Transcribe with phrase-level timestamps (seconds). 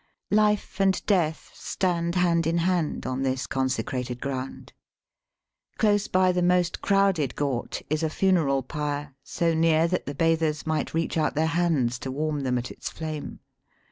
[0.31, 4.73] Life and death stand hand in hand on this consecrated ground.
[5.77, 10.65] Close by the most crowded ghat is a funeral pyre, so near that the bathers
[10.65, 13.41] might reach out their hands to warm them at its flame.